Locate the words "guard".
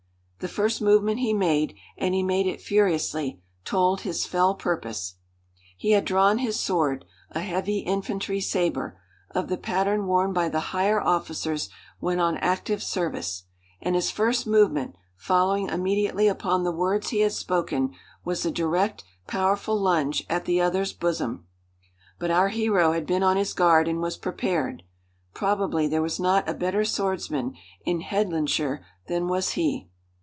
23.53-23.87